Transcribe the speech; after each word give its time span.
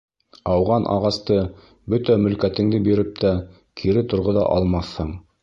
—Ауған 0.51 0.87
ағасты, 0.93 1.37
бөтә 1.95 2.15
мөлкәтеңде 2.23 2.81
биреп 2.89 3.13
тә, 3.25 3.35
кире 3.83 4.05
торғоҙа 4.15 4.49
алмаҫһың. 4.57 5.15